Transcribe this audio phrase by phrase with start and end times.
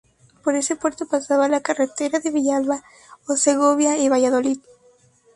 [0.43, 2.83] Por ese puerto pasaba la carretera de Villalba
[3.27, 4.57] a Segovia y Valladolid.